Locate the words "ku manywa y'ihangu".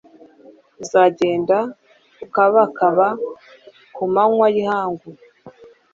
3.95-5.07